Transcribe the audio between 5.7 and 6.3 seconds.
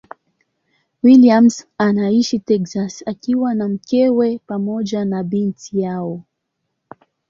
yao.